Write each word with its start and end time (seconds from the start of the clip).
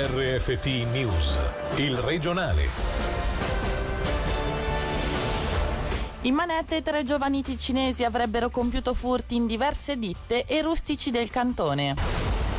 RFT 0.00 0.66
News, 0.92 1.40
il 1.74 1.96
regionale. 1.96 2.68
In 6.20 6.34
manette 6.34 6.82
tre 6.82 7.02
giovani 7.02 7.42
ticinesi 7.42 8.04
avrebbero 8.04 8.48
compiuto 8.48 8.94
furti 8.94 9.34
in 9.34 9.48
diverse 9.48 9.98
ditte 9.98 10.44
e 10.44 10.62
rustici 10.62 11.10
del 11.10 11.30
cantone. 11.30 11.96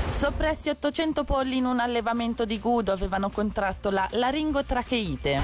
Soppressi 0.10 0.68
800 0.68 1.24
polli 1.24 1.56
in 1.56 1.64
un 1.64 1.80
allevamento 1.80 2.44
di 2.44 2.60
Gudo 2.60 2.92
avevano 2.92 3.30
contratto 3.30 3.90
la 3.90 4.06
laringotracheite. 4.12 5.40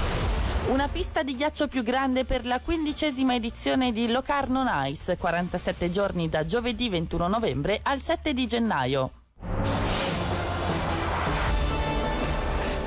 Una 0.72 0.90
pista 0.90 1.24
di 1.24 1.34
ghiaccio 1.34 1.70
più 1.70 1.82
grande 1.82 2.26
per 2.26 2.46
la 2.46 2.60
quindicesima 2.60 3.36
edizione 3.36 3.94
di 3.94 4.12
Locarno 4.12 4.66
Nice, 4.70 5.16
47 5.16 5.90
giorni 5.90 6.28
da 6.28 6.44
giovedì 6.44 6.90
21 6.90 7.30
novembre 7.30 7.80
al 7.82 8.02
7 8.02 8.34
di 8.34 8.46
gennaio. 8.46 9.12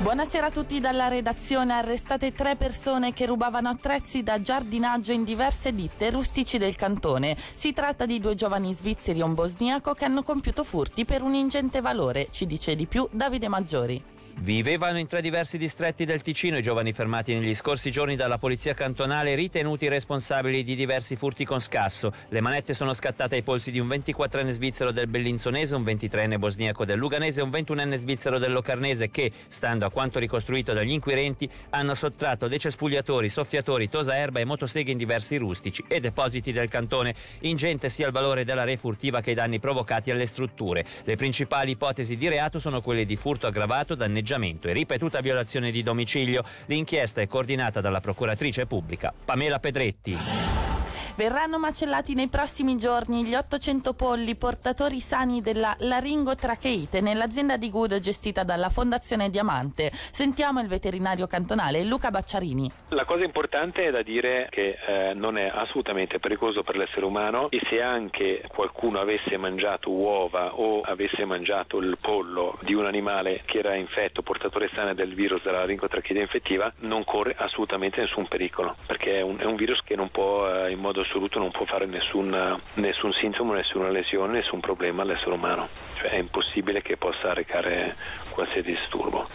Buonasera 0.01 0.45
a 0.45 0.49
tutti 0.49 0.79
dalla 0.79 1.09
redazione. 1.09 1.73
Arrestate 1.73 2.31
tre 2.31 2.55
persone 2.55 3.11
che 3.11 3.25
rubavano 3.25 3.67
attrezzi 3.67 4.23
da 4.23 4.39
giardinaggio 4.39 5.11
in 5.11 5.25
diverse 5.25 5.75
ditte 5.75 6.09
rustici 6.09 6.57
del 6.57 6.77
cantone. 6.77 7.35
Si 7.53 7.73
tratta 7.73 8.05
di 8.05 8.21
due 8.21 8.33
giovani 8.33 8.73
svizzeri 8.73 9.19
e 9.19 9.23
un 9.23 9.33
bosniaco 9.33 9.93
che 9.93 10.05
hanno 10.05 10.23
compiuto 10.23 10.63
furti 10.63 11.03
per 11.03 11.21
un 11.21 11.33
ingente 11.33 11.81
valore. 11.81 12.29
Ci 12.31 12.45
dice 12.45 12.77
di 12.77 12.85
più 12.85 13.09
Davide 13.11 13.49
Maggiori. 13.49 14.01
Vivevano 14.37 14.97
in 14.97 15.07
tre 15.07 15.21
diversi 15.21 15.57
distretti 15.57 16.05
del 16.05 16.21
Ticino 16.21 16.57
i 16.57 16.61
giovani 16.61 16.93
fermati 16.93 17.33
negli 17.33 17.53
scorsi 17.53 17.91
giorni 17.91 18.15
dalla 18.15 18.37
polizia 18.37 18.73
cantonale 18.73 19.35
ritenuti 19.35 19.87
responsabili 19.87 20.63
di 20.63 20.75
diversi 20.75 21.15
furti 21.15 21.43
con 21.45 21.59
scasso. 21.59 22.13
Le 22.29 22.39
manette 22.39 22.73
sono 22.73 22.93
scattate 22.93 23.35
ai 23.35 23.43
polsi 23.43 23.71
di 23.71 23.79
un 23.79 23.87
24enne 23.87 24.49
svizzero 24.49 24.91
del 24.91 25.07
Bellinzonese, 25.07 25.75
un 25.75 25.83
23enne 25.83 26.37
bosniaco 26.37 26.85
del 26.85 26.97
Luganese 26.97 27.41
e 27.41 27.43
un 27.43 27.49
21enne 27.49 27.95
svizzero 27.95 28.39
del 28.39 28.53
Locarnese 28.53 29.09
che, 29.09 29.31
stando 29.47 29.85
a 29.85 29.91
quanto 29.91 30.19
ricostruito 30.19 30.73
dagli 30.73 30.91
inquirenti, 30.91 31.49
hanno 31.71 31.93
sottratto 31.93 32.47
decespugliatori, 32.47 33.27
soffiatori, 33.27 33.89
tosaerba 33.89 34.39
e 34.39 34.45
motoseghe 34.45 34.91
in 34.91 34.97
diversi 34.97 35.37
rustici 35.37 35.83
e 35.87 35.99
depositi 35.99 36.51
del 36.51 36.69
cantone. 36.69 37.13
Ingente 37.41 37.89
sia 37.89 38.07
il 38.07 38.13
valore 38.13 38.45
della 38.45 38.63
refurtiva 38.63 39.21
che 39.21 39.31
i 39.31 39.35
danni 39.35 39.59
provocati 39.59 40.11
alle 40.11 40.25
strutture. 40.25 40.85
Le 41.03 41.15
principali 41.17 41.71
ipotesi 41.71 42.15
di 42.15 42.29
reato 42.29 42.57
sono 42.59 42.81
quelle 42.81 43.05
di 43.05 43.15
furto 43.15 43.47
aggravato, 43.47 43.95
danneggiamento 44.19 44.67
e 44.67 44.73
ripetuta 44.73 45.21
violazione 45.21 45.71
di 45.71 45.81
domicilio. 45.81 46.43
L'inchiesta 46.65 47.21
è 47.21 47.27
coordinata 47.27 47.81
dalla 47.81 48.01
procuratrice 48.01 48.65
pubblica 48.65 49.13
Pamela 49.25 49.59
Pedretti. 49.59 50.68
Verranno 51.15 51.59
macellati 51.59 52.13
nei 52.13 52.27
prossimi 52.27 52.77
giorni 52.77 53.25
gli 53.25 53.35
800 53.35 53.93
polli 53.93 54.35
portatori 54.35 54.99
sani 54.99 55.41
della 55.41 55.75
laringotracheite 55.79 57.01
nell'azienda 57.01 57.57
di 57.57 57.69
Gudo 57.69 57.99
gestita 57.99 58.43
dalla 58.43 58.69
Fondazione 58.69 59.29
Diamante. 59.29 59.91
Sentiamo 59.93 60.61
il 60.61 60.67
veterinario 60.67 61.27
cantonale 61.27 61.83
Luca 61.83 62.09
Bacciarini. 62.09 62.71
La 62.89 63.05
cosa 63.05 63.23
importante 63.23 63.87
è 63.87 63.91
da 63.91 64.01
dire 64.01 64.47
che 64.49 64.77
eh, 64.87 65.13
non 65.13 65.37
è 65.37 65.51
assolutamente 65.53 66.19
pericoloso 66.19 66.63
per 66.63 66.77
l'essere 66.77 67.05
umano 67.05 67.49
e 67.49 67.59
se 67.69 67.81
anche 67.81 68.43
qualcuno 68.47 68.99
avesse 68.99 69.37
mangiato 69.37 69.91
uova 69.91 70.55
o 70.55 70.81
avesse 70.81 71.25
mangiato 71.25 71.79
il 71.79 71.97
pollo 71.99 72.57
di 72.61 72.73
un 72.73 72.85
animale 72.85 73.41
che 73.45 73.59
era 73.59 73.75
infetto, 73.75 74.21
portatore 74.21 74.69
sano 74.73 74.93
del 74.93 75.13
virus 75.13 75.43
della 75.43 75.59
laringotracheite 75.59 76.21
infettiva, 76.21 76.71
non 76.79 77.03
corre 77.03 77.35
assolutamente 77.37 77.99
nessun 77.99 78.27
pericolo 78.27 78.75
perché 78.85 79.17
è 79.17 79.21
un, 79.21 79.37
è 79.39 79.45
un 79.45 79.55
virus 79.55 79.81
che 79.83 79.95
non 79.95 80.09
può 80.09 80.47
eh, 80.47 80.71
in 80.71 80.79
modo 80.79 80.98
assoluto 81.01 81.39
non 81.39 81.51
può 81.51 81.65
fare 81.65 81.85
nessun, 81.85 82.59
nessun 82.75 83.13
sintomo, 83.13 83.53
nessuna 83.53 83.89
lesione, 83.89 84.33
nessun 84.39 84.59
problema 84.59 85.01
all'essere 85.01 85.31
umano. 85.31 85.67
Cioè 86.01 86.11
è 86.11 86.17
impossibile 86.17 86.81
che 86.81 86.97
possa 86.97 87.33
recare 87.33 87.95
qualsiasi 88.29 88.71
disturbo. 88.71 89.27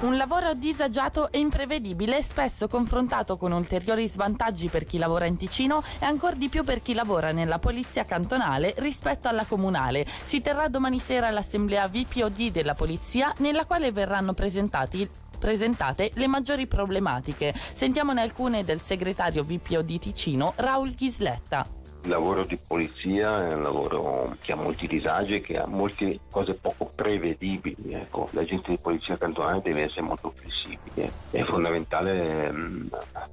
Un 0.00 0.16
lavoro 0.16 0.54
disagiato 0.54 1.30
e 1.30 1.38
imprevedibile, 1.38 2.22
spesso 2.22 2.68
confrontato 2.68 3.36
con 3.36 3.52
ulteriori 3.52 4.08
svantaggi 4.08 4.68
per 4.68 4.84
chi 4.84 4.96
lavora 4.96 5.26
in 5.26 5.36
Ticino 5.36 5.82
e 6.00 6.06
ancora 6.06 6.36
di 6.36 6.48
più 6.48 6.64
per 6.64 6.80
chi 6.80 6.94
lavora 6.94 7.32
nella 7.32 7.58
polizia 7.58 8.06
cantonale 8.06 8.74
rispetto 8.78 9.28
alla 9.28 9.44
comunale. 9.44 10.06
Si 10.06 10.40
terrà 10.40 10.68
domani 10.68 10.98
sera 11.00 11.28
l'assemblea 11.28 11.86
VPOD 11.86 12.50
della 12.50 12.72
polizia 12.72 13.30
nella 13.40 13.66
quale 13.66 13.92
verranno 13.92 14.32
presentati 14.32 15.06
presentate 15.40 16.10
le 16.14 16.28
maggiori 16.28 16.68
problematiche. 16.68 17.52
Sentiamone 17.54 18.20
alcune 18.20 18.62
del 18.62 18.80
segretario 18.80 19.42
VPO 19.42 19.82
di 19.82 19.98
Ticino, 19.98 20.52
Raul 20.56 20.94
Ghisletta. 20.94 21.66
Il 22.02 22.08
lavoro 22.08 22.46
di 22.46 22.58
polizia 22.66 23.50
è 23.50 23.54
un 23.54 23.62
lavoro 23.62 24.34
che 24.40 24.52
ha 24.52 24.56
molti 24.56 24.86
disagi 24.86 25.42
che 25.42 25.58
ha 25.58 25.66
molte 25.66 26.20
cose 26.30 26.54
poco 26.54 26.90
prevedibili. 26.94 27.92
Ecco. 27.92 28.26
L'agente 28.32 28.70
di 28.70 28.78
polizia 28.78 29.18
cantonale 29.18 29.60
deve 29.62 29.82
essere 29.82 30.02
molto 30.02 30.32
flessibile. 30.34 31.12
È 31.30 31.42
fondamentale 31.42 32.50
mh, 32.50 32.88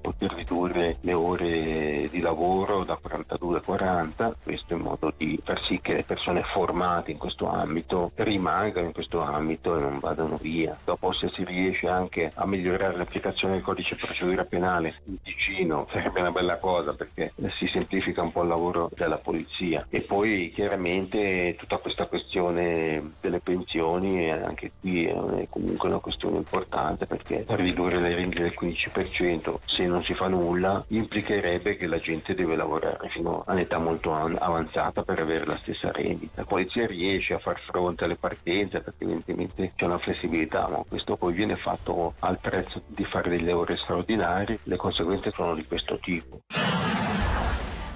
poter 0.08 0.34
ridurre 0.34 0.98
le 1.02 1.14
ore 1.14 2.08
di 2.10 2.22
lavoro 2.22 2.86
da 2.86 2.96
42 2.96 3.58
a 3.58 3.62
40, 3.62 4.36
questo 4.42 4.74
in 4.74 4.80
modo 4.80 5.12
di 5.16 5.38
far 5.44 5.62
sì 5.66 5.80
che 5.82 5.94
le 5.94 6.04
persone 6.04 6.44
formate 6.54 7.12
in 7.12 7.18
questo 7.18 7.50
ambito 7.50 8.12
rimangano 8.16 8.88
in 8.88 8.94
questo 8.94 9.22
ambito 9.22 9.76
e 9.76 9.82
non 9.82 10.00
vadano 10.00 10.38
via. 10.38 10.78
Dopo 10.86 11.12
se 11.12 11.30
si 11.34 11.44
riesce 11.44 11.88
anche 11.88 12.32
a 12.34 12.46
migliorare 12.46 12.96
l'applicazione 12.96 13.56
del 13.56 13.64
codice 13.64 13.96
di 13.96 14.02
procedura 14.02 14.46
penale 14.46 14.96
in 15.06 15.22
Ticino 15.22 15.88
sarebbe 15.92 16.22
una 16.22 16.32
bella 16.32 16.58
cosa 16.58 16.94
perché 16.94 17.34
si 17.58 17.68
semplifica 17.68 18.22
un 18.22 18.32
po' 18.32 18.44
il 18.44 18.48
lavoro 18.48 18.90
della 18.96 19.18
polizia 19.18 19.86
e 19.90 20.02
poi 20.02 20.52
chiaramente 20.54 21.56
tutta 21.58 21.78
questa 21.78 22.08
questione 22.08 23.16
delle 23.20 23.40
pensioni 23.40 24.32
anche 24.32 24.72
qui 24.80 25.06
è 25.06 25.48
comunque 25.50 25.90
una 25.90 26.00
questione 26.00 26.38
importante 26.38 27.06
perché 27.06 27.44
ridurre 27.48 28.00
le 28.00 28.16
rendite 28.16 28.44
del 28.44 28.54
15% 28.58 29.56
se 29.66 29.86
non 29.86 29.97
si 30.04 30.14
fa 30.14 30.28
nulla 30.28 30.84
implicherebbe 30.90 31.78
che 31.78 31.88
la 31.88 31.98
gente 31.98 32.34
deve 32.34 32.56
lavorare 32.56 33.10
fino 33.10 33.44
a 33.46 33.54
un'età 33.54 33.78
molto 33.78 34.14
avanzata 34.14 35.04
per 35.04 35.20
avere 35.20 35.46
la 35.46 35.58
stessa 35.58 35.92
rendita. 35.92 36.42
La 36.42 36.48
polizia 36.48 36.86
riesce 36.86 37.34
a 37.34 37.40
far 37.40 37.60
fronte 37.62 38.04
alle 38.06 38.16
partenze 38.16 38.82
perché 38.82 39.04
evidentemente 39.04 39.74
c'è 39.76 39.86
una 39.86 39.98
flessibilità 39.98 40.68
ma 40.70 40.84
questo 40.88 41.16
poi 41.16 41.34
viene 41.34 41.56
fatto 41.56 42.14
al 42.20 42.40
prezzo 42.40 42.82
di 42.88 43.06
fare 43.06 43.30
delle 43.30 43.54
ore 43.54 43.76
straordinarie, 43.76 44.60
le 44.64 44.76
conseguenze 44.76 45.32
sono 45.32 45.56
di 45.56 45.66
questo 45.66 45.98
tipo. 46.00 46.40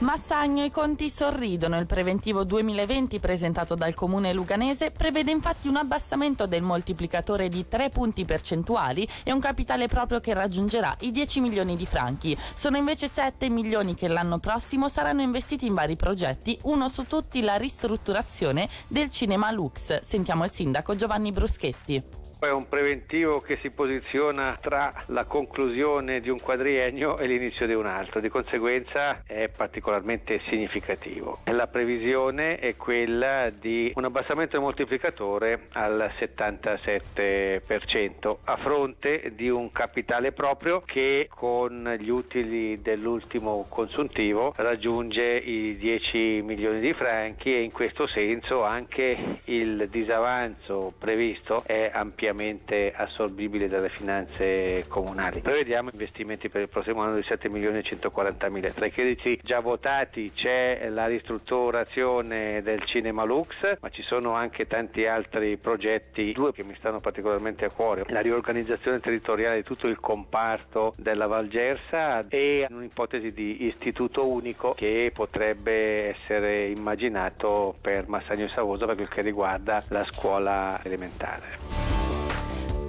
Massagno 0.01 0.63
i 0.63 0.71
conti 0.71 1.11
sorridono. 1.11 1.77
Il 1.77 1.85
preventivo 1.85 2.43
2020 2.43 3.19
presentato 3.19 3.75
dal 3.75 3.93
comune 3.93 4.33
luganese 4.33 4.89
prevede 4.89 5.29
infatti 5.29 5.67
un 5.67 5.75
abbassamento 5.75 6.47
del 6.47 6.63
moltiplicatore 6.63 7.47
di 7.49 7.67
3 7.67 7.89
punti 7.89 8.25
percentuali 8.25 9.07
e 9.21 9.31
un 9.31 9.39
capitale 9.39 9.87
proprio 9.87 10.19
che 10.19 10.33
raggiungerà 10.33 10.95
i 11.01 11.11
10 11.11 11.41
milioni 11.41 11.75
di 11.75 11.85
franchi. 11.85 12.35
Sono 12.55 12.77
invece 12.77 13.09
7 13.09 13.47
milioni 13.49 13.93
che 13.93 14.07
l'anno 14.07 14.39
prossimo 14.39 14.89
saranno 14.89 15.21
investiti 15.21 15.67
in 15.67 15.75
vari 15.75 15.95
progetti, 15.95 16.57
uno 16.63 16.89
su 16.89 17.05
tutti 17.05 17.41
la 17.41 17.57
ristrutturazione 17.57 18.69
del 18.87 19.11
cinema 19.11 19.51
Lux. 19.51 20.01
Sentiamo 20.01 20.45
il 20.45 20.51
sindaco 20.51 20.95
Giovanni 20.95 21.31
Bruschetti. 21.31 22.20
È 22.41 22.49
un 22.49 22.67
preventivo 22.67 23.39
che 23.39 23.59
si 23.61 23.69
posiziona 23.69 24.57
tra 24.59 24.91
la 25.07 25.25
conclusione 25.25 26.21
di 26.21 26.31
un 26.31 26.39
quadriennio 26.41 27.19
e 27.19 27.27
l'inizio 27.27 27.67
di 27.67 27.75
un 27.75 27.85
altro, 27.85 28.19
di 28.19 28.29
conseguenza 28.29 29.21
è 29.27 29.47
particolarmente 29.55 30.41
significativo. 30.49 31.41
La 31.43 31.67
previsione 31.67 32.57
è 32.57 32.75
quella 32.77 33.51
di 33.51 33.91
un 33.93 34.05
abbassamento 34.05 34.53
del 34.53 34.61
moltiplicatore 34.61 35.67
al 35.73 36.11
77% 36.17 38.37
a 38.43 38.57
fronte 38.57 39.33
di 39.35 39.47
un 39.47 39.71
capitale 39.71 40.31
proprio 40.31 40.81
che 40.81 41.27
con 41.29 41.95
gli 41.99 42.09
utili 42.09 42.81
dell'ultimo 42.81 43.67
consuntivo 43.69 44.51
raggiunge 44.55 45.37
i 45.37 45.77
10 45.77 46.41
milioni 46.41 46.79
di 46.79 46.93
franchi 46.93 47.53
e 47.53 47.61
in 47.61 47.71
questo 47.71 48.07
senso 48.07 48.63
anche 48.63 49.41
il 49.43 49.87
disavanzo 49.91 50.91
previsto 50.97 51.61
è 51.67 51.91
ampiamente 51.93 52.29
ampiamente 52.31 52.91
assorbibile 52.95 53.67
dalle 53.67 53.89
finanze 53.89 54.85
comunali. 54.87 55.41
Prevediamo 55.41 55.89
investimenti 55.91 56.49
per 56.49 56.61
il 56.61 56.69
prossimo 56.69 57.01
anno 57.01 57.15
di 57.15 57.23
7 57.23 57.49
milioni 57.49 57.79
e 57.79 57.83
140 57.83 58.49
mila. 58.49 58.69
Tra 58.69 58.85
i 58.85 58.91
crediti 58.91 59.39
già 59.43 59.59
votati 59.59 60.31
c'è 60.33 60.89
la 60.89 61.05
ristrutturazione 61.05 62.61
del 62.61 62.83
Cinema 62.85 63.23
Lux, 63.23 63.77
ma 63.79 63.89
ci 63.89 64.01
sono 64.01 64.33
anche 64.33 64.65
tanti 64.65 65.05
altri 65.05 65.57
progetti, 65.57 66.31
due 66.31 66.53
che 66.53 66.63
mi 66.63 66.75
stanno 66.77 66.99
particolarmente 66.99 67.65
a 67.65 67.71
cuore. 67.71 68.05
La 68.07 68.21
riorganizzazione 68.21 68.99
territoriale 68.99 69.57
di 69.57 69.63
tutto 69.63 69.87
il 69.87 69.99
comparto 69.99 70.93
della 70.97 71.27
Valgersa 71.27 72.27
e 72.27 72.65
un'ipotesi 72.69 73.31
di 73.31 73.65
istituto 73.65 74.27
unico 74.27 74.73
che 74.73 75.11
potrebbe 75.13 76.09
essere 76.09 76.67
immaginato 76.67 77.75
per 77.81 78.07
Massagno 78.07 78.45
e 78.45 78.49
Savoso 78.49 78.85
per 78.85 78.95
quel 78.95 79.09
che 79.09 79.21
riguarda 79.21 79.83
la 79.89 80.05
scuola 80.09 80.79
elementare. 80.83 81.90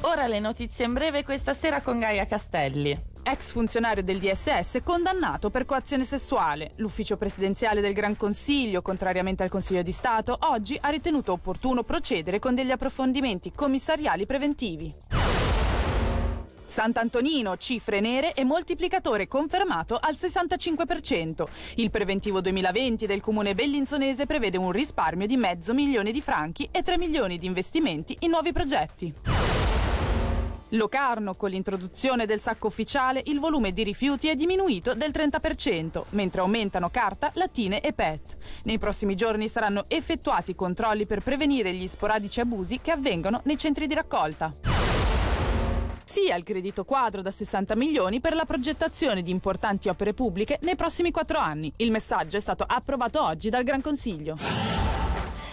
Ora 0.04 0.26
le 0.26 0.40
notizie 0.40 0.84
in 0.84 0.94
breve 0.94 1.22
questa 1.22 1.54
sera 1.54 1.80
con 1.80 2.00
Gaia 2.00 2.26
Castelli. 2.26 2.96
ex 3.22 3.52
funzionario 3.52 4.02
del 4.02 4.18
DSS 4.18 4.80
condannato 4.82 5.48
per 5.48 5.64
coazione 5.64 6.02
sessuale. 6.02 6.72
L'ufficio 6.76 7.16
presidenziale 7.16 7.80
del 7.80 7.92
Gran 7.92 8.16
Consiglio, 8.16 8.82
contrariamente 8.82 9.44
al 9.44 9.48
Consiglio 9.48 9.82
di 9.82 9.92
Stato, 9.92 10.36
oggi 10.40 10.76
ha 10.80 10.88
ritenuto 10.88 11.30
opportuno 11.30 11.84
procedere 11.84 12.40
con 12.40 12.56
degli 12.56 12.72
approfondimenti 12.72 13.52
commissariali 13.52 14.26
preventivi. 14.26 14.92
Sant'Antonino, 16.66 17.56
cifre 17.56 18.00
nere 18.00 18.32
e 18.32 18.42
moltiplicatore 18.44 19.28
confermato 19.28 19.98
al 20.00 20.14
65%. 20.14 21.46
Il 21.76 21.90
preventivo 21.90 22.40
2020 22.40 23.06
del 23.06 23.20
comune 23.20 23.54
bellinzonese 23.54 24.26
prevede 24.26 24.56
un 24.56 24.72
risparmio 24.72 25.28
di 25.28 25.36
mezzo 25.36 25.74
milione 25.74 26.10
di 26.10 26.20
franchi 26.20 26.68
e 26.72 26.82
3 26.82 26.98
milioni 26.98 27.38
di 27.38 27.46
investimenti 27.46 28.16
in 28.20 28.30
nuovi 28.30 28.52
progetti. 28.52 29.51
Locarno, 30.74 31.34
con 31.34 31.50
l'introduzione 31.50 32.24
del 32.24 32.40
sacco 32.40 32.68
ufficiale, 32.68 33.22
il 33.26 33.40
volume 33.40 33.72
di 33.72 33.82
rifiuti 33.82 34.28
è 34.28 34.34
diminuito 34.34 34.94
del 34.94 35.10
30%, 35.10 36.04
mentre 36.10 36.40
aumentano 36.40 36.88
carta, 36.88 37.30
lattine 37.34 37.82
e 37.82 37.92
PET. 37.92 38.36
Nei 38.64 38.78
prossimi 38.78 39.14
giorni 39.14 39.48
saranno 39.48 39.84
effettuati 39.88 40.54
controlli 40.54 41.04
per 41.04 41.20
prevenire 41.20 41.74
gli 41.74 41.86
sporadici 41.86 42.40
abusi 42.40 42.80
che 42.80 42.90
avvengono 42.90 43.40
nei 43.44 43.58
centri 43.58 43.86
di 43.86 43.92
raccolta. 43.92 44.54
Sì 46.04 46.30
al 46.30 46.42
credito 46.42 46.84
quadro 46.84 47.20
da 47.20 47.30
60 47.30 47.74
milioni 47.74 48.20
per 48.20 48.34
la 48.34 48.46
progettazione 48.46 49.22
di 49.22 49.30
importanti 49.30 49.88
opere 49.88 50.14
pubbliche 50.14 50.58
nei 50.62 50.76
prossimi 50.76 51.10
quattro 51.10 51.38
anni. 51.38 51.70
Il 51.76 51.90
messaggio 51.90 52.38
è 52.38 52.40
stato 52.40 52.64
approvato 52.66 53.22
oggi 53.22 53.50
dal 53.50 53.62
Gran 53.62 53.82
Consiglio. 53.82 55.01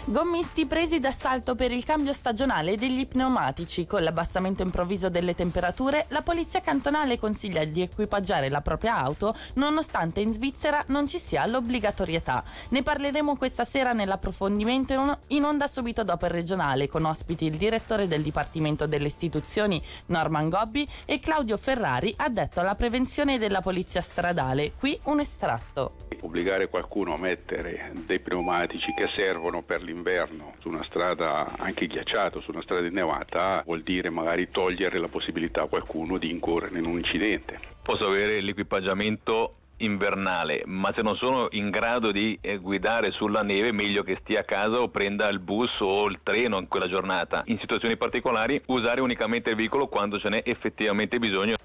Gommisti 0.05 0.65
presi 0.65 0.99
d'assalto 0.99 1.55
per 1.55 1.71
il 1.71 1.83
cambio 1.83 2.13
stagionale 2.13 2.77
degli 2.77 3.05
pneumatici. 3.05 3.85
Con 3.85 4.01
l'abbassamento 4.01 4.63
improvviso 4.63 5.09
delle 5.09 5.35
temperature, 5.35 6.05
la 6.09 6.21
polizia 6.21 6.61
cantonale 6.61 7.19
consiglia 7.19 7.63
di 7.65 7.81
equipaggiare 7.81 8.49
la 8.49 8.61
propria 8.61 8.95
auto, 8.95 9.35
nonostante 9.55 10.21
in 10.21 10.33
Svizzera 10.33 10.83
non 10.87 11.05
ci 11.05 11.19
sia 11.19 11.45
l'obbligatorietà. 11.45 12.43
Ne 12.69 12.81
parleremo 12.81 13.35
questa 13.35 13.65
sera 13.65 13.93
nell'approfondimento 13.93 15.17
in 15.27 15.43
onda 15.43 15.67
subito 15.67 16.03
dopo 16.03 16.25
il 16.25 16.31
regionale, 16.31 16.87
con 16.87 17.05
ospiti 17.05 17.45
il 17.45 17.57
direttore 17.57 18.07
del 18.07 18.23
Dipartimento 18.23 18.87
delle 18.87 19.07
Istituzioni 19.07 19.81
Norman 20.07 20.49
Gobbi 20.49 20.87
e 21.05 21.19
Claudio 21.19 21.57
Ferrari, 21.57 22.13
addetto 22.17 22.59
alla 22.61 22.75
prevenzione 22.75 23.37
della 23.37 23.61
polizia 23.61 24.01
stradale. 24.01 24.71
Qui 24.79 24.99
un 25.03 25.19
estratto. 25.19 25.95
Obbligare 26.21 26.67
qualcuno 26.67 27.13
a 27.13 27.19
mettere 27.19 27.91
dei 28.05 28.19
pneumatici 28.19 28.93
che 28.93 29.07
servono 29.15 29.61
per 29.61 29.81
d'inverno 29.91 30.55
su 30.59 30.69
una 30.69 30.83
strada 30.83 31.55
anche 31.57 31.87
ghiacciata, 31.87 32.39
su 32.41 32.51
una 32.51 32.61
strada 32.61 32.85
innevata, 32.85 33.63
vuol 33.65 33.81
dire 33.81 34.09
magari 34.09 34.49
togliere 34.51 34.99
la 34.99 35.07
possibilità 35.07 35.63
a 35.63 35.67
qualcuno 35.67 36.17
di 36.17 36.29
incorrere 36.29 36.77
in 36.77 36.85
un 36.85 36.97
incidente. 36.97 37.59
Posso 37.81 38.07
avere 38.07 38.39
l'equipaggiamento 38.41 39.55
invernale, 39.77 40.63
ma 40.65 40.91
se 40.95 41.01
non 41.01 41.15
sono 41.15 41.47
in 41.51 41.69
grado 41.69 42.11
di 42.11 42.37
eh, 42.41 42.57
guidare 42.57 43.11
sulla 43.11 43.41
neve, 43.41 43.71
meglio 43.71 44.03
che 44.03 44.17
stia 44.21 44.41
a 44.41 44.43
casa 44.43 44.81
o 44.81 44.89
prenda 44.89 45.29
il 45.29 45.39
bus 45.39 45.79
o 45.79 46.07
il 46.07 46.19
treno 46.23 46.59
in 46.59 46.67
quella 46.67 46.87
giornata. 46.87 47.43
In 47.45 47.59
situazioni 47.59 47.97
particolari, 47.97 48.61
usare 48.67 49.01
unicamente 49.01 49.51
il 49.51 49.55
veicolo 49.55 49.87
quando 49.87 50.19
ce 50.19 50.29
n'è 50.29 50.41
effettivamente 50.45 51.17
bisogno. 51.17 51.55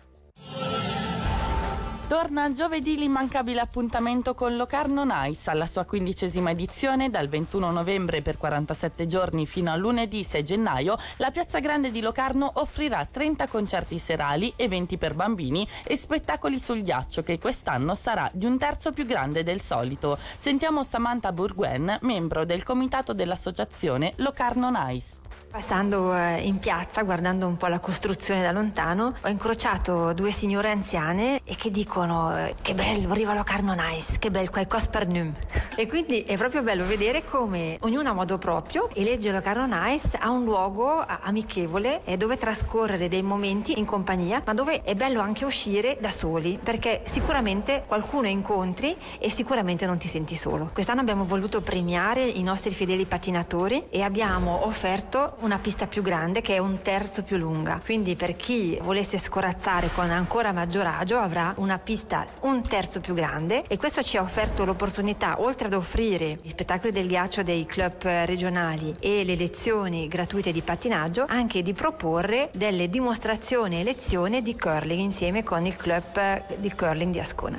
Torna 2.07 2.53
giovedì 2.53 2.99
l'immancabile 2.99 3.61
appuntamento 3.61 4.35
con 4.35 4.57
Locarno 4.57 5.05
Nice 5.07 5.49
alla 5.49 5.65
sua 5.65 5.87
quindicesima 5.87 6.51
edizione 6.51 7.09
dal 7.09 7.29
21 7.29 7.71
novembre 7.71 8.21
per 8.21 8.37
47 8.37 9.07
giorni 9.07 9.47
fino 9.47 9.73
a 9.73 9.77
lunedì 9.77 10.23
6 10.23 10.45
gennaio. 10.45 10.99
La 11.17 11.31
Piazza 11.31 11.61
Grande 11.61 11.91
di 11.91 12.03
Locarno 12.03 12.51
offrirà 12.57 13.07
30 13.11 13.47
concerti 13.49 13.99
serali, 13.99 14.53
eventi 14.57 14.99
per 14.99 15.15
bambini 15.15 15.67
e 15.83 15.97
spettacoli 15.97 16.59
sul 16.59 16.83
ghiaccio 16.83 17.23
che 17.23 17.39
quest'anno 17.39 17.95
sarà 17.95 18.31
di 18.35 18.45
un 18.45 18.59
terzo 18.59 18.93
più 18.93 19.07
grande 19.07 19.43
del 19.43 19.63
solito. 19.63 20.19
Sentiamo 20.37 20.85
Samantha 20.85 21.33
Burguen, 21.33 22.01
membro 22.03 22.45
del 22.45 22.65
comitato 22.65 23.15
dell'associazione 23.15 24.13
Locarno 24.17 24.69
Nice. 24.71 25.24
Passando 25.55 26.13
eh, 26.13 26.41
in 26.41 26.59
piazza, 26.59 27.05
guardando 27.05 27.47
un 27.47 27.57
po' 27.57 27.69
la 27.69 27.79
costruzione 27.79 28.43
da 28.43 28.51
lontano, 28.51 29.15
ho 29.21 29.29
incrociato 29.29 30.13
due 30.13 30.33
signore 30.33 30.69
anziane 30.69 31.43
e 31.45 31.55
che 31.55 31.71
dicono 31.71 32.37
eh, 32.37 32.57
che 32.61 32.75
bello, 32.75 33.13
arriva 33.13 33.35
Locarno 33.35 33.73
Nice, 33.73 34.19
che 34.19 34.33
bel 34.33 34.51
qualcosa 34.51 34.89
per 34.89 35.07
num. 35.07 35.33
E 35.77 35.89
quindi 35.89 36.23
è 36.23 36.37
proprio 36.37 36.63
bello 36.63 36.85
vedere 36.87 37.25
come 37.25 37.79
ognuno 37.81 38.09
a 38.09 38.13
modo 38.13 38.39
proprio 38.39 38.89
elegge 38.95 39.33
Locarno 39.33 39.67
Nice 39.67 40.17
a 40.17 40.31
un 40.31 40.45
luogo 40.45 41.05
amichevole 41.05 42.03
dove 42.17 42.37
trascorrere 42.37 43.09
dei 43.09 43.23
momenti 43.23 43.77
in 43.79 43.85
compagnia, 43.85 44.41
ma 44.45 44.55
dove 44.55 44.83
è 44.83 44.95
bello 44.95 45.21
anche 45.21 45.45
uscire 45.45 45.99
da 46.01 46.11
soli, 46.11 46.61
perché 46.63 47.03
sicuramente 47.05 47.85
qualcuno 47.87 48.29
incontri 48.29 48.97
e 49.19 49.31
sicuramente 49.31 49.85
non 49.85 49.99
ti 49.99 50.07
senti 50.07 50.37
solo. 50.37 50.71
Quest'anno 50.73 51.01
abbiamo 51.01 51.25
voluto 51.25 51.61
premiare 51.61 52.23
i 52.23 52.43
nostri 52.45 52.73
fedeli 52.73 53.05
pattinatori 53.05 53.87
e 53.91 54.03
abbiamo 54.03 54.67
offerto 54.67 55.24
una 55.41 55.59
pista 55.59 55.87
più 55.87 56.03
grande 56.03 56.41
che 56.41 56.55
è 56.55 56.59
un 56.59 56.83
terzo 56.83 57.23
più 57.23 57.37
lunga. 57.37 57.81
Quindi 57.85 58.17
per 58.17 58.37
chi 58.37 58.79
volesse 58.83 59.19
scorazzare 59.19 59.91
con 59.95 60.11
ancora 60.11 60.53
maggior 60.53 60.87
agio 60.87 61.19
avrà 61.19 61.53
una 61.57 61.79
pista 61.79 62.27
un 62.41 62.63
terzo 62.63 63.01
più 63.01 63.15
grande 63.15 63.65
e 63.67 63.77
questo 63.77 64.03
ci 64.03 64.17
ha 64.17 64.23
offerto 64.23 64.65
l'opportunità, 64.65 65.41
oltre 65.41 65.67
ad 65.67 65.75
offrire 65.75 66.39
gli 66.43 66.49
spettacoli 66.49 66.93
del 66.93 67.07
ghiaccio 67.07 67.43
dei 67.43 67.67
club 67.67 68.03
regionali 68.03 68.95
e 69.01 69.25
le 69.25 69.37
lezioni 69.37 70.09
gratuite 70.09 70.53
di 70.53 70.63
pattinaggio, 70.63 71.25
anche 71.29 71.63
di 71.63 71.73
proporre 71.73 72.51
delle 72.55 72.89
dimostrazioni 72.89 73.81
e 73.81 73.85
lezioni 73.85 74.43
di 74.43 74.57
curling 74.57 75.01
insieme 75.01 75.43
con 75.43 75.67
il 75.67 75.77
club 75.77 76.57
di 76.57 76.73
curling 76.75 77.13
di 77.13 77.21
Ascona. 77.21 77.59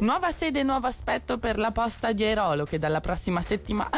Nuova 0.00 0.32
sede 0.32 0.60
e 0.60 0.62
nuovo 0.62 0.86
aspetto 0.86 1.36
per 1.36 1.58
la 1.58 1.72
posta 1.72 2.12
di 2.12 2.24
Airolo 2.24 2.64
che 2.64 2.78
dalla 2.78 3.00
prossima 3.00 3.42
settimana 3.42 3.90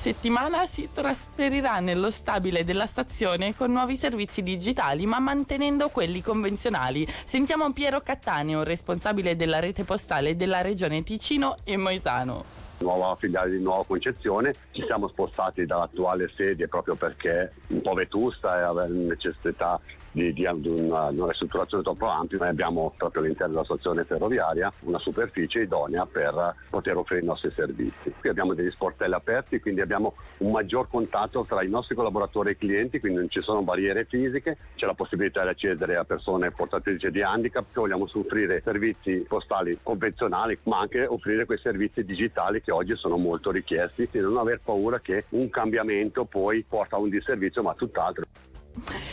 settimana 0.00 0.64
si 0.64 0.88
trasferirà 0.90 1.78
nello 1.78 2.10
stabile 2.10 2.64
della 2.64 2.86
stazione 2.86 3.54
con 3.54 3.70
nuovi 3.70 3.98
servizi 3.98 4.42
digitali 4.42 5.04
ma 5.04 5.18
mantenendo 5.18 5.90
quelli 5.90 6.22
convenzionali. 6.22 7.06
Sentiamo 7.26 7.70
Piero 7.74 8.00
Cattaneo, 8.00 8.62
responsabile 8.62 9.36
della 9.36 9.60
rete 9.60 9.84
postale 9.84 10.36
della 10.36 10.62
regione 10.62 11.02
Ticino 11.02 11.56
e 11.64 11.76
Moisano 11.76 12.68
nuova 12.80 13.14
filiale 13.16 13.50
di 13.50 13.62
nuova 13.62 13.84
concezione. 13.84 14.54
Ci 14.70 14.82
siamo 14.86 15.06
spostati 15.08 15.66
dall'attuale 15.66 16.32
sede 16.34 16.66
proprio 16.66 16.94
perché 16.94 17.52
un 17.66 17.82
po' 17.82 17.92
vetusta 17.92 18.58
e 18.58 18.62
aveva 18.62 18.86
necessità 18.86 19.78
di, 20.12 20.32
di, 20.32 20.48
di, 20.56 20.68
una, 20.68 21.06
una, 21.06 21.26
ristrutturazione 21.28 21.82
troppo 21.82 22.06
ampia, 22.06 22.38
noi 22.38 22.48
abbiamo 22.48 22.92
proprio 22.96 23.22
all'interno 23.22 23.52
della 23.52 23.64
stazione 23.64 24.04
ferroviaria 24.04 24.72
una 24.80 24.98
superficie 24.98 25.60
idonea 25.60 26.06
per 26.06 26.54
poter 26.68 26.96
offrire 26.96 27.22
i 27.22 27.26
nostri 27.26 27.50
servizi. 27.54 28.12
Qui 28.18 28.28
abbiamo 28.28 28.54
degli 28.54 28.70
sportelli 28.70 29.14
aperti, 29.14 29.60
quindi 29.60 29.80
abbiamo 29.80 30.14
un 30.38 30.50
maggior 30.50 30.88
contatto 30.88 31.44
tra 31.44 31.62
i 31.62 31.68
nostri 31.68 31.94
collaboratori 31.94 32.50
e 32.50 32.52
i 32.52 32.56
clienti, 32.56 33.00
quindi 33.00 33.18
non 33.18 33.30
ci 33.30 33.40
sono 33.40 33.62
barriere 33.62 34.04
fisiche, 34.04 34.56
c'è 34.74 34.86
la 34.86 34.94
possibilità 34.94 35.42
di 35.42 35.48
accedere 35.48 35.96
a 35.96 36.04
persone 36.04 36.50
portatrici 36.50 37.10
di 37.10 37.22
handicap, 37.22 37.64
vogliamo 37.72 38.08
offrire 38.12 38.60
servizi 38.64 39.24
postali 39.28 39.78
convenzionali, 39.82 40.58
ma 40.64 40.80
anche 40.80 41.06
offrire 41.06 41.44
quei 41.44 41.58
servizi 41.58 42.04
digitali 42.04 42.60
che 42.60 42.72
oggi 42.72 42.96
sono 42.96 43.16
molto 43.16 43.50
richiesti 43.50 44.08
e 44.10 44.20
non 44.20 44.36
aver 44.38 44.60
paura 44.64 45.00
che 45.00 45.24
un 45.30 45.48
cambiamento 45.50 46.24
poi 46.24 46.64
porta 46.68 46.96
a 46.96 46.98
un 46.98 47.08
disservizio, 47.08 47.62
ma 47.62 47.74
tutt'altro. 47.74 48.24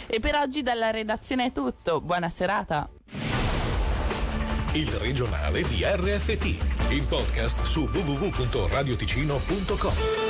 E 0.07 0.19
per 0.19 0.35
oggi 0.35 0.63
dalla 0.63 0.89
redazione 0.89 1.45
è 1.45 1.51
tutto. 1.51 2.01
Buona 2.01 2.29
serata. 2.29 2.89
Il 4.73 4.89
regionale 4.91 5.61
di 5.63 5.83
RFT, 5.83 6.91
il 6.91 7.05
podcast 7.07 7.63
su 7.63 7.81
www.radioticino.com. 7.81 10.26